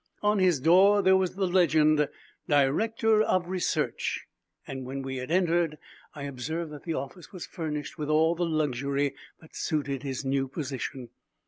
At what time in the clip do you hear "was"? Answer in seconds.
1.15-1.35, 7.31-7.45